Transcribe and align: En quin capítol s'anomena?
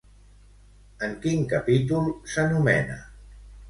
En 1.09 1.13
quin 1.27 1.45
capítol 1.53 2.13
s'anomena? 2.35 3.01